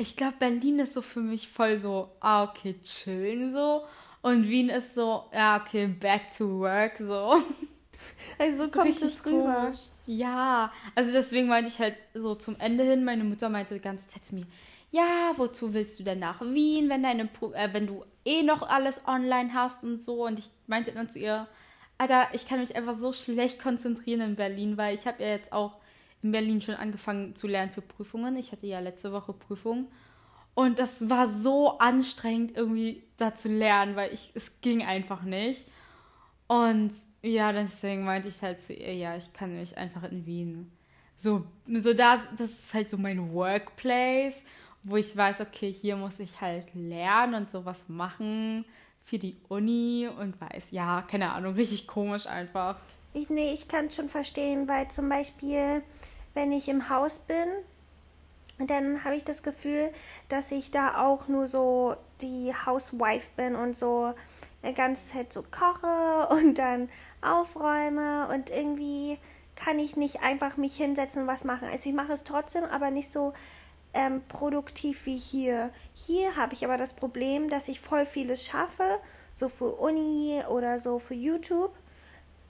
[0.00, 3.84] Ich glaube, Berlin ist so für mich voll so, ah, okay, chillen so.
[4.22, 7.36] Und Wien ist so, ja, okay, back to work so.
[8.38, 9.64] Also so kommt Richtig es rüber.
[9.64, 9.80] Komisch.
[10.06, 14.08] Ja, also deswegen meinte ich halt so zum Ende hin, meine Mutter meinte die ganze
[14.08, 14.46] Zeit zu mir,
[14.90, 19.02] ja, wozu willst du denn nach Wien, wenn deine, äh, wenn du eh noch alles
[19.06, 20.24] online hast und so.
[20.24, 21.46] Und ich meinte dann zu ihr,
[21.98, 25.52] Alter, ich kann mich einfach so schlecht konzentrieren in Berlin, weil ich habe ja jetzt
[25.52, 25.74] auch
[26.22, 28.36] in Berlin schon angefangen zu lernen für Prüfungen.
[28.36, 29.88] Ich hatte ja letzte Woche Prüfung.
[30.54, 35.66] Und das war so anstrengend, irgendwie da zu lernen, weil ich, es ging einfach nicht.
[36.48, 40.72] Und ja, deswegen meinte ich halt zu ihr, ja, ich kann mich einfach in Wien.
[41.16, 44.42] So, so das, das ist halt so mein Workplace,
[44.82, 48.64] wo ich weiß, okay, hier muss ich halt lernen und sowas machen
[48.98, 52.78] für die Uni und weiß, ja, keine Ahnung, richtig komisch einfach.
[53.12, 55.82] Ich, nee, ich kann schon verstehen, weil zum Beispiel,
[56.34, 57.48] wenn ich im Haus bin,
[58.66, 59.90] dann habe ich das Gefühl,
[60.28, 64.12] dass ich da auch nur so die Housewife bin und so
[64.62, 66.88] eine ganze Zeit so koche und dann
[67.22, 69.18] aufräume und irgendwie
[69.56, 71.68] kann ich nicht einfach mich hinsetzen und was machen.
[71.70, 73.32] Also ich mache es trotzdem, aber nicht so
[73.92, 75.70] ähm, produktiv wie hier.
[75.94, 79.00] Hier habe ich aber das Problem, dass ich voll vieles schaffe,
[79.32, 81.72] so für Uni oder so für YouTube.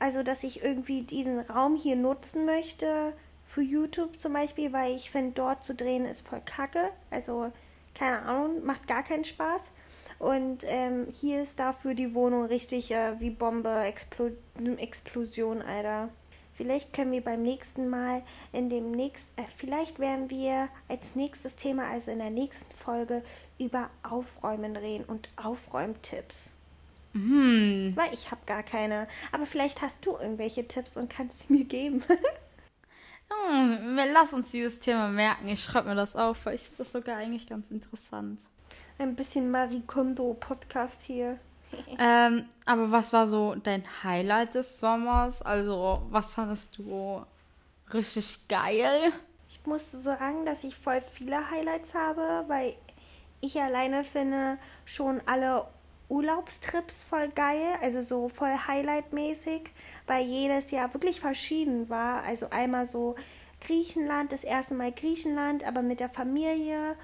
[0.00, 3.12] Also dass ich irgendwie diesen Raum hier nutzen möchte
[3.46, 6.90] für YouTube zum Beispiel, weil ich finde, dort zu drehen ist voll kacke.
[7.10, 7.52] Also
[7.94, 9.72] keine Ahnung, macht gar keinen Spaß.
[10.18, 14.30] Und ähm, hier ist dafür die Wohnung richtig äh, wie Bombe, Explo
[14.78, 16.08] Explosion, Alter.
[16.52, 21.56] Vielleicht können wir beim nächsten Mal in dem nächsten, äh, vielleicht werden wir als nächstes
[21.56, 23.22] Thema, also in der nächsten Folge,
[23.58, 26.54] über Aufräumen reden und Aufräumtipps.
[27.12, 27.92] Mhm.
[27.96, 29.08] Weil ich habe gar keine.
[29.32, 32.04] Aber vielleicht hast du irgendwelche Tipps und kannst sie mir geben.
[33.48, 35.48] hm, lass uns dieses Thema merken.
[35.48, 38.40] Ich schreibe mir das auf, weil ich finde das sogar eigentlich ganz interessant
[39.00, 41.38] ein bisschen Marie Kondo Podcast hier.
[41.98, 45.42] ähm, aber was war so dein Highlight des Sommers?
[45.42, 47.24] Also, was fandest du
[47.92, 49.12] richtig geil?
[49.48, 52.74] Ich muss sagen, dass ich voll viele Highlights habe, weil
[53.40, 55.66] ich alleine finde schon alle
[56.10, 59.70] Urlaubstrips voll geil, also so voll Highlight-mäßig,
[60.06, 62.24] weil jedes Jahr wirklich verschieden war.
[62.24, 63.14] Also einmal so
[63.60, 66.96] Griechenland, das erste Mal Griechenland, aber mit der Familie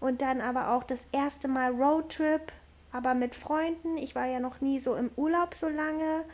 [0.00, 2.52] und dann aber auch das erste Mal Roadtrip,
[2.92, 3.96] aber mit Freunden.
[3.98, 6.24] Ich war ja noch nie so im Urlaub so lange.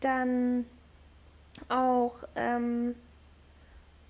[0.00, 0.66] Dann
[1.68, 2.94] auch ähm,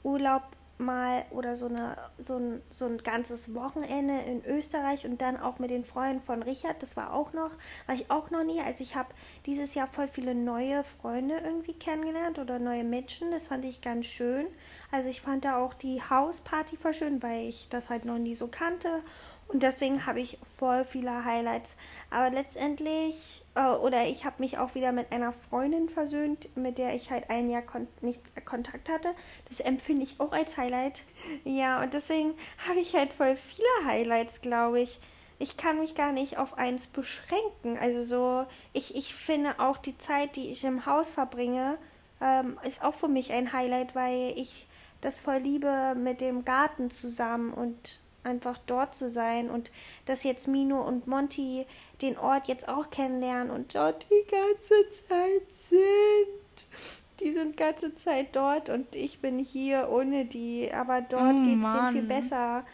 [0.03, 0.43] Urlaub
[0.79, 5.59] mal oder so, eine, so, ein, so ein ganzes Wochenende in Österreich und dann auch
[5.59, 7.51] mit den Freunden von Richard, das war auch noch,
[7.87, 8.61] war ich auch noch nie.
[8.61, 9.09] Also ich habe
[9.47, 14.07] dieses Jahr voll viele neue Freunde irgendwie kennengelernt oder neue Menschen, das fand ich ganz
[14.07, 14.47] schön.
[14.91, 18.35] Also ich fand da auch die Hausparty voll schön, weil ich das halt noch nie
[18.35, 19.03] so kannte
[19.49, 21.77] und deswegen habe ich voll viele Highlights.
[22.11, 27.11] Aber letztendlich, oder ich habe mich auch wieder mit einer Freundin versöhnt, mit der ich
[27.11, 29.15] halt ein Jahr kon nicht Kontakt hatte.
[29.49, 31.05] Das empfinde ich auch als Highlight.
[31.45, 32.35] Ja, und deswegen
[32.69, 35.01] habe ich halt voll viele Highlights, glaube ich.
[35.39, 37.79] Ich kann mich gar nicht auf eins beschränken.
[37.79, 41.79] Also so, ich, ich finde auch die Zeit, die ich im Haus verbringe,
[42.21, 44.67] ähm, ist auch für mich ein Highlight, weil ich
[45.01, 49.71] das voll liebe mit dem Garten zusammen und einfach dort zu sein und
[50.05, 51.67] dass jetzt Mino und Monty
[52.03, 57.21] den Ort jetzt auch kennenlernen und dort die ganze Zeit sind.
[57.21, 61.63] Die sind ganze Zeit dort und ich bin hier ohne die, aber dort oh, geht
[61.63, 62.67] es denen viel besser.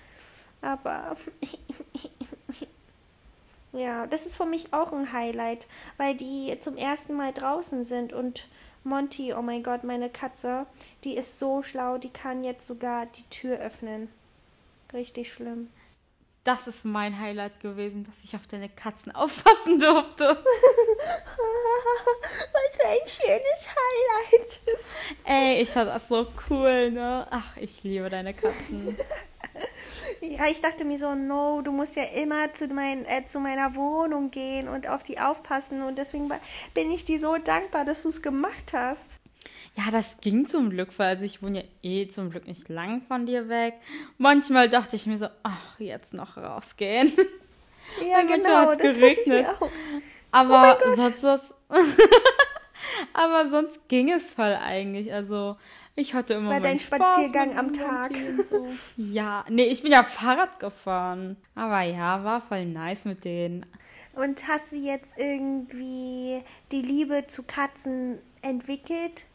[0.61, 1.17] Aber
[3.73, 8.13] Ja, das ist für mich auch ein Highlight, weil die zum ersten Mal draußen sind
[8.13, 8.47] und
[8.85, 10.67] Monty, oh mein Gott, meine Katze,
[11.05, 14.11] die ist so schlau, die kann jetzt sogar die Tür öffnen.
[14.93, 15.71] Richtig schlimm.
[16.45, 20.25] Das ist mein Highlight gewesen, dass ich auf deine Katzen aufpassen durfte.
[22.53, 24.61] Was für ein schönes Highlight.
[25.25, 27.27] Ey, ich fand das so cool, ne?
[27.31, 28.97] Ach, ich liebe deine Katzen.
[30.21, 33.75] Ja, ich dachte mir so, no, du musst ja immer zu, mein, äh, zu meiner
[33.75, 35.83] Wohnung gehen und auf die aufpassen.
[35.83, 36.31] Und deswegen
[36.75, 39.11] bin ich dir so dankbar, dass du es gemacht hast.
[39.77, 43.03] Ja, das ging zum Glück, weil also ich wohne ja eh zum Glück nicht lang
[43.03, 43.75] von dir weg.
[44.19, 47.13] Manchmal dachte ich mir so, ach, jetzt noch rausgehen.
[48.09, 49.47] Ja, und genau, hat's das geregnet.
[50.31, 51.55] Aber oh sonst was.
[53.13, 55.13] Aber sonst ging es voll eigentlich.
[55.13, 55.57] Also
[55.95, 58.11] ich hatte immer Bei dein Spaziergang am Tag.
[58.49, 58.67] So.
[58.97, 61.37] Ja, nee, ich bin ja Fahrrad gefahren.
[61.55, 63.67] Aber ja, war voll nice mit denen.
[64.15, 69.27] Und hast du jetzt irgendwie die Liebe zu Katzen entwickelt?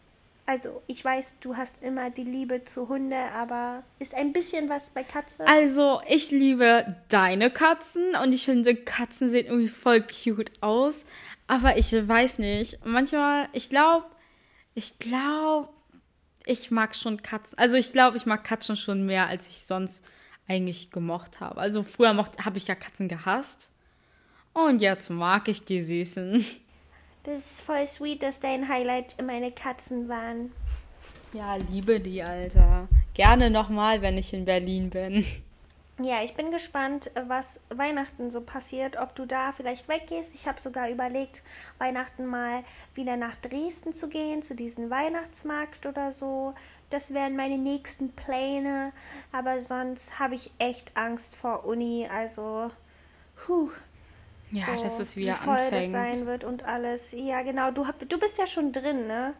[0.49, 4.91] Also, ich weiß, du hast immer die Liebe zu Hunde, aber ist ein bisschen was
[4.91, 5.45] bei Katzen?
[5.45, 11.05] Also, ich liebe deine Katzen und ich finde, Katzen sehen irgendwie voll cute aus.
[11.47, 12.79] Aber ich weiß nicht.
[12.85, 14.05] Manchmal, ich glaube,
[14.73, 15.67] ich glaube,
[16.45, 17.57] ich mag schon Katzen.
[17.57, 20.05] Also, ich glaube, ich mag Katzen schon mehr, als ich sonst
[20.47, 21.59] eigentlich gemocht habe.
[21.59, 23.69] Also, früher habe ich ja Katzen gehasst.
[24.53, 26.45] Und jetzt mag ich die Süßen.
[27.27, 30.53] Das ist voll sweet, dass dein Highlight meine Katzen waren.
[31.33, 32.87] Ja, liebe die, Alter.
[33.13, 35.25] Gerne nochmal, wenn ich in Berlin bin.
[35.99, 40.35] Ja, ich bin gespannt, was Weihnachten so passiert, ob du da vielleicht weggehst.
[40.35, 41.43] Ich habe sogar überlegt,
[41.79, 42.63] Weihnachten mal
[42.95, 46.53] wieder nach Dresden zu gehen, zu diesem Weihnachtsmarkt oder so.
[46.89, 48.93] Das wären meine nächsten Pläne.
[49.33, 52.07] Aber sonst habe ich echt Angst vor Uni.
[52.09, 52.71] Also,
[53.35, 53.69] puh.
[54.51, 55.83] Ja, so, dass es wieder wie voll anfängt.
[55.83, 57.11] das sein wird und alles.
[57.11, 57.71] Ja, genau.
[57.71, 59.33] Du, hab, du bist ja schon drin, ne?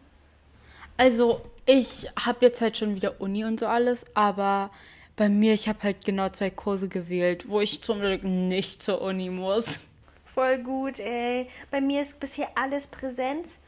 [0.97, 4.71] Also, ich habe jetzt halt schon wieder Uni und so alles, aber
[5.15, 9.01] bei mir, ich habe halt genau zwei Kurse gewählt, wo ich zum Glück nicht zur
[9.01, 9.81] Uni muss.
[10.25, 11.49] Voll gut, ey.
[11.71, 13.59] Bei mir ist bisher alles Präsenz.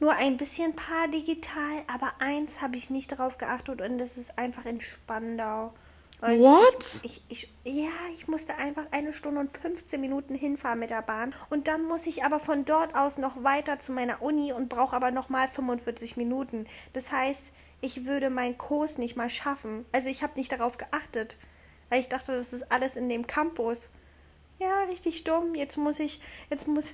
[0.00, 4.38] Nur ein bisschen paar digital, aber eins habe ich nicht drauf geachtet und das ist
[4.38, 5.72] einfach in Spandau.
[6.24, 7.00] Und What?
[7.02, 11.02] Ich, ich, ich, ja, ich musste einfach eine Stunde und 15 Minuten hinfahren mit der
[11.02, 11.34] Bahn.
[11.50, 14.96] Und dann muss ich aber von dort aus noch weiter zu meiner Uni und brauche
[14.96, 16.66] aber nochmal 45 Minuten.
[16.94, 19.84] Das heißt, ich würde meinen Kurs nicht mal schaffen.
[19.92, 21.36] Also ich habe nicht darauf geachtet.
[21.90, 23.90] Weil ich dachte, das ist alles in dem Campus.
[24.58, 25.54] Ja, richtig dumm.
[25.54, 26.92] Jetzt muss ich, jetzt muss.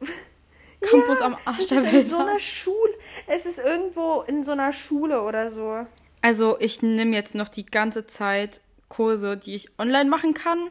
[0.80, 1.94] Campus ja, am Arsch der Welt.
[1.94, 2.94] In so einer Schule.
[3.28, 5.86] Es ist irgendwo in so einer Schule oder so.
[6.24, 8.62] Also ich nehme jetzt noch die ganze Zeit
[8.94, 10.70] Kurse, die ich online machen kann.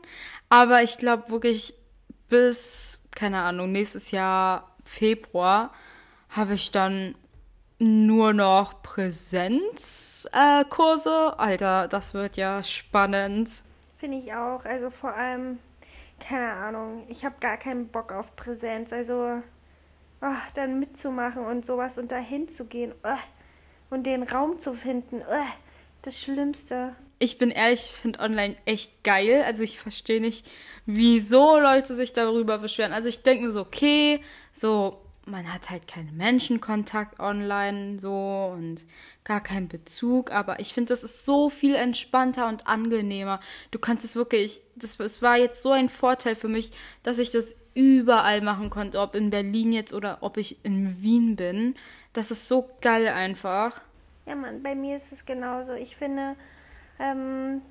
[0.49, 1.73] Aber ich glaube wirklich
[2.29, 5.71] bis, keine Ahnung, nächstes Jahr Februar
[6.29, 7.15] habe ich dann
[7.79, 11.35] nur noch Präsenzkurse.
[11.37, 13.63] Äh, Alter, das wird ja spannend.
[13.97, 14.65] Finde ich auch.
[14.65, 15.59] Also vor allem,
[16.19, 18.93] keine Ahnung, ich habe gar keinen Bock auf Präsenz.
[18.93, 19.41] Also
[20.21, 22.93] oh, dann mitzumachen und sowas und dahin zu gehen.
[23.03, 23.17] Oh
[23.93, 25.21] und den Raum zu finden.
[26.01, 26.95] Das Schlimmste.
[27.23, 29.43] Ich bin ehrlich, ich finde online echt geil.
[29.45, 30.45] Also ich verstehe nicht,
[30.85, 32.91] wieso Leute sich darüber beschweren.
[32.91, 34.19] Also ich denke mir so, okay,
[34.51, 38.85] so man hat halt keinen Menschenkontakt online so und
[39.23, 43.39] gar keinen Bezug, aber ich finde, das ist so viel entspannter und angenehmer.
[43.71, 46.71] Du kannst es wirklich, das, es war jetzt so ein Vorteil für mich,
[47.03, 51.37] dass ich das überall machen konnte, ob in Berlin jetzt oder ob ich in Wien
[51.37, 51.75] bin.
[52.11, 53.79] Das ist so geil einfach.
[54.25, 55.71] Ja, Mann, bei mir ist es genauso.
[55.71, 56.35] Ich finde,
[57.03, 57.61] ähm,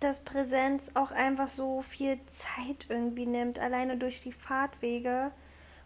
[0.00, 5.32] dass Präsenz auch einfach so viel Zeit irgendwie nimmt, alleine durch die Fahrtwege.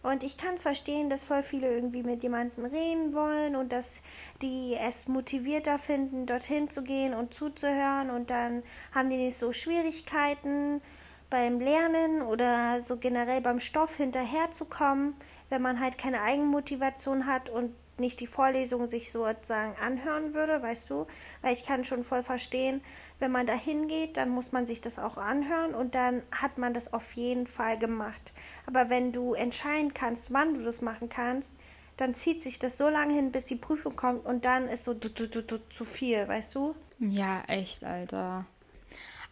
[0.02, 4.02] Und ich kann es verstehen, dass voll viele irgendwie mit jemandem reden wollen und dass
[4.40, 8.62] die es motivierter finden, dorthin zu gehen und zuzuhören und dann
[8.94, 10.80] haben die nicht so Schwierigkeiten
[11.28, 15.14] beim Lernen oder so generell beim Stoff hinterherzukommen
[15.48, 20.90] wenn man halt keine Eigenmotivation hat und nicht die Vorlesung sich sozusagen anhören würde, weißt
[20.90, 21.06] du?
[21.42, 22.80] Weil ich kann schon voll verstehen,
[23.18, 26.74] wenn man da hingeht, dann muss man sich das auch anhören und dann hat man
[26.74, 28.32] das auf jeden Fall gemacht.
[28.66, 31.52] Aber wenn du entscheiden kannst, wann du das machen kannst,
[31.96, 34.94] dann zieht sich das so lange hin, bis die Prüfung kommt und dann ist so
[34.94, 36.74] du, du, du, du, zu viel, weißt du?
[36.98, 38.44] Ja, echt, Alter.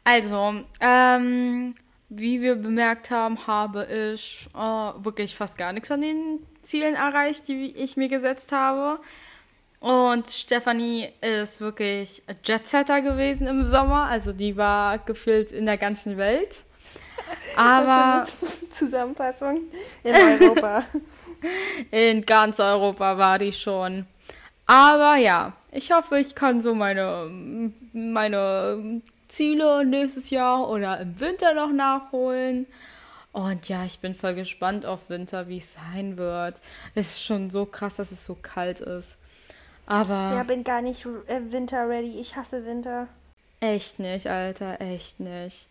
[0.03, 1.75] Also, ähm,
[2.09, 7.49] wie wir bemerkt haben, habe ich äh, wirklich fast gar nichts von den Zielen erreicht,
[7.49, 9.01] die ich mir gesetzt habe.
[9.81, 14.07] Und Stefanie ist wirklich Jetsetter gewesen im Sommer.
[14.07, 16.65] Also die war gefühlt in der ganzen Welt.
[17.57, 18.27] Aber
[18.71, 19.61] Zusammenfassung
[20.03, 20.85] in Europa.
[21.91, 24.07] in ganz Europa war die schon.
[24.67, 27.31] Aber ja, ich hoffe, ich kann so meine,
[27.93, 32.67] meine Ziele nächstes Jahr oder im Winter noch nachholen.
[33.35, 36.61] Und ja, ich bin voll gespannt auf Winter, wie es sein wird.
[36.95, 39.17] Es ist schon so krass, dass es so kalt ist.
[39.87, 40.15] Aber.
[40.37, 42.21] Ja, bin gar nicht äh, Winter ready.
[42.21, 43.09] Ich hasse Winter.
[43.59, 45.67] Echt nicht, Alter, echt nicht.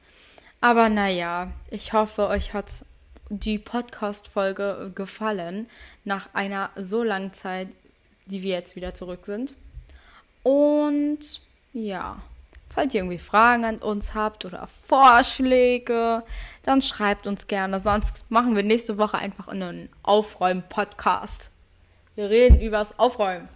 [0.60, 2.86] Aber naja, ich hoffe, euch hat
[3.30, 5.70] die Podcast-Folge gefallen
[6.04, 7.70] nach einer so langen Zeit,
[8.26, 9.54] die wir jetzt wieder zurück sind.
[10.44, 11.40] Und
[11.72, 12.22] ja,
[12.74, 16.24] falls ihr irgendwie Fragen an uns habt oder Vorschläge,
[16.64, 17.80] dann schreibt uns gerne.
[17.80, 21.52] Sonst machen wir nächste Woche einfach einen Aufräumen-Podcast.
[22.16, 23.50] Wir reden übers Aufräumen.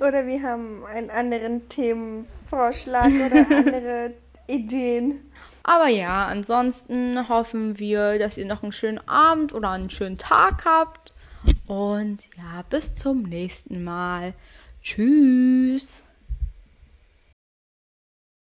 [0.00, 4.14] Oder wir haben einen anderen Themenvorschlag oder andere
[4.46, 5.20] Ideen.
[5.62, 10.64] Aber ja, ansonsten hoffen wir, dass ihr noch einen schönen Abend oder einen schönen Tag
[10.64, 11.14] habt.
[11.66, 14.34] Und ja, bis zum nächsten Mal.
[14.82, 16.02] Tschüss.